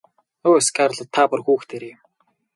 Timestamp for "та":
1.15-1.23